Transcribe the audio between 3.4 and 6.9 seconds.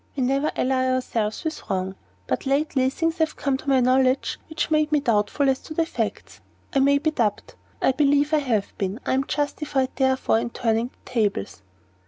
to my knowledge which made me doubtful as to facts. I